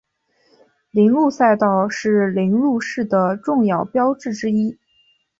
[0.89, 4.79] 铃鹿赛道是铃鹿市的著名标志之一。